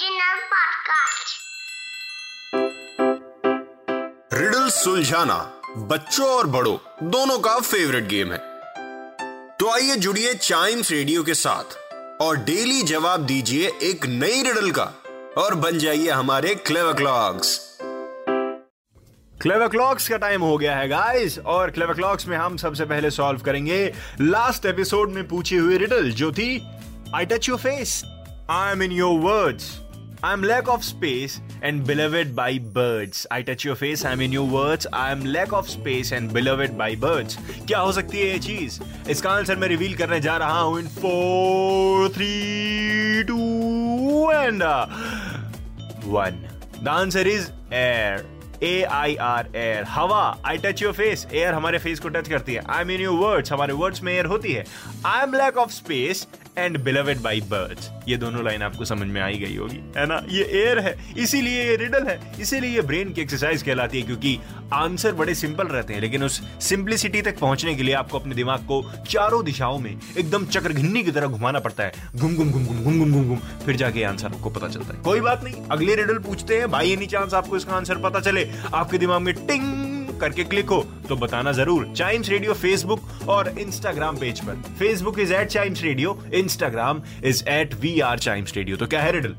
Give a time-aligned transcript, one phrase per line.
[0.00, 1.32] Podcast.
[4.32, 5.36] Riddle सुलझाना
[5.90, 6.76] बच्चों और बड़ों,
[7.10, 8.38] दोनों का फेवरेट गेम है।
[9.58, 11.76] तो आइए जुड़िए चाइम्स रेडियो के साथ
[12.22, 14.84] और डेली जवाब दीजिए एक नई रिडल का
[15.38, 17.58] और बन जाइए हमारे क्लेवर क्लॉक्स
[19.42, 23.10] क्लेवर क्लॉक्स का टाइम हो गया है गाइस और क्लेवर क्लॉक्स में हम सबसे पहले
[23.10, 23.84] सॉल्व करेंगे
[24.20, 26.50] लास्ट एपिसोड में पूछी हुई रिडल जो थी
[27.14, 28.02] I touch your face
[28.50, 29.70] I am in your words
[30.24, 34.86] of space and beloved by birds I touch your face I am in your words
[34.94, 38.80] I am lack of space and beloved by birds क्या हो सकती है ये चीज़?
[39.10, 44.62] इसका answer मैं reveal करने जा रहा हूँ in four three two and
[46.04, 46.44] one
[46.82, 48.28] the answer is air
[48.62, 50.36] A I R air हवा.
[50.46, 52.62] I touch your face air हमारे फेस को टच करती है.
[52.70, 54.64] आई मीन योर वर्ड्स हमारे वर्ड्स में एयर होती है.
[55.06, 56.26] I am lack of space
[56.58, 60.20] and beloved by birds ये दोनों लाइन आपको समझ में आई गई होगी, है ना?
[60.28, 64.38] ये एयर है, इसीलिए ये रिडल है, इसीलिए ये ब्रेन की एक्सरसाइज कहलाती है, क्योंकि
[64.72, 68.58] आंसर बड़े सिंपल रहते हैं, लेकिन उस सिंप्लिसिटी तक पहुँचने के लिए आपको अपने दिमाग
[68.58, 72.82] को चारों दिशाओं में एकदम चक्रघिन्नी की तरह घुमाना पड़ता है। घुम घुम घुम घुम
[72.84, 75.94] घुम घुम घुम घुम, फिर जाके आंसर आपको पता चलता है। कोई बात नहीं, अगले
[75.94, 78.48] रिडल पूछते हैं, भाई एनी चांस आपको इसका आंसर पता चले?
[78.74, 84.16] आपके दिमाग में टिंग करके क्लिक हो तो बताना ज़रूर चाइम्स रेडियो फेसबुक और इंस्टाग्राम
[84.18, 88.86] पेज पर। Facebook is at Chimes Radio Instagram is at we are Chimes Radio तो
[88.86, 89.36] क्या है riddle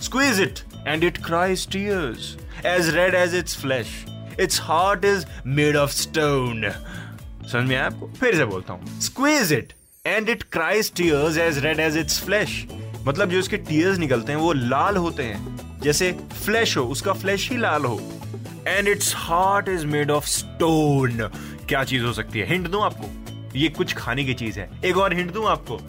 [0.00, 0.60] Squeeze it,
[0.92, 2.24] and it cries tears,
[2.70, 3.92] as red as its flesh.
[4.44, 5.22] Its heart is
[5.58, 6.64] made of stone.
[7.52, 8.10] समझ में आपको?
[8.20, 9.72] फिर से बोलता हूँ। Squeeze it
[10.04, 12.64] and it cries tears as red as its flesh
[13.06, 16.12] मतलब जो उसके टीयर्स निकलते हैं वो लाल होते हैं। जैसे
[16.44, 18.00] फ्लैश हो उसका फ्लैश ही लाल हो।
[18.68, 21.30] And its heart is made of stone
[21.68, 22.46] क्या चीज़ हो सकती है?
[22.46, 23.10] हिंट दूँ आपको?
[23.58, 25.80] ये कुछ खाने की चीज़ है। एक और हिंट दूँ आपको?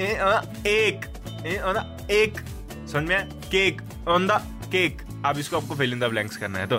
[0.00, 1.06] ए, आ, एक।
[1.46, 2.40] ए, आ, एक।
[2.92, 4.40] समझ में केक ऑन द
[4.72, 6.76] केक अब इसको आपको फिल इन द ब्लैंक्स करना है। तो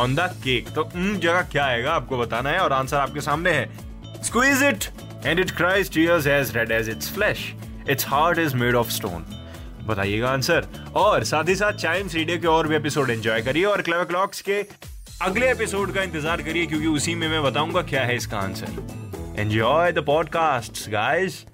[0.00, 1.92] ऑन द केक तो हम्म जगह क्या आएगा?
[1.92, 4.84] आपको बताना है और आंसर आपके सामने है। Squeeze it
[5.26, 7.52] and it cries tears as red as its flesh
[7.90, 9.24] its heart is made of stone
[9.86, 10.66] बताइएगा आंसर।
[10.96, 14.40] और साथ ही साथ चाइम्स रेडियो के और भी एपिसोड एंजॉय करिए और क्लेवर क्लॉक्स
[14.40, 14.64] के
[15.22, 19.92] अगले एपिसोड का इंतज़ार करिए, क्योंकि उसी में मैं बताऊँगा क्या है इसका answer enjoy
[19.92, 21.44] the podcast guys